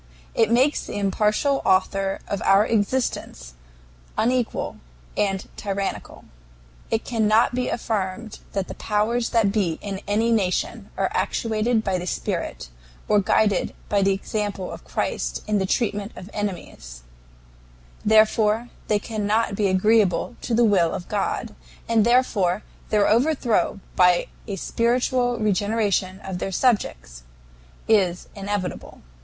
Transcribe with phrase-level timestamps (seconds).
[0.33, 3.53] It makes the impartial Author of our existence
[4.17, 4.77] unequal
[5.15, 6.25] and tyrannical.
[6.89, 11.99] It cannot be affirmed that the powers that be in any nation are actuated by
[11.99, 12.69] the spirit
[13.07, 17.03] or guided by the example of Christ in the treatment of enemies;
[18.03, 21.53] therefore they cannot be agreeable to the will of God,
[21.87, 27.21] and therefore their overthrow by a spiritual regeneration of their subjects
[27.87, 29.03] is inevitable.